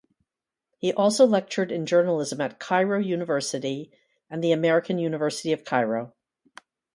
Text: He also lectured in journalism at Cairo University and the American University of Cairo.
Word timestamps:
He 0.79 0.91
also 0.91 1.27
lectured 1.27 1.71
in 1.71 1.85
journalism 1.85 2.41
at 2.41 2.57
Cairo 2.57 2.97
University 2.97 3.91
and 4.31 4.43
the 4.43 4.51
American 4.51 4.97
University 4.97 5.53
of 5.53 5.63
Cairo. 5.63 6.11